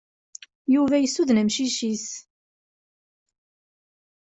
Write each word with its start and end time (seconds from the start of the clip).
Yuba 0.73 0.95
yessuden 0.99 1.41
amcic-is. 1.41 2.07